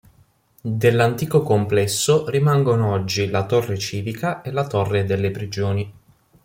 Dell'antico 0.63 1.43
complesso 1.43 2.27
rimangono 2.27 2.89
oggi 2.91 3.29
la 3.29 3.45
"Torre 3.45 3.77
Civica" 3.77 4.41
e 4.41 4.49
la 4.49 4.65
"Torre 4.65 5.05
delle 5.05 5.29
Prigioni". 5.29 5.93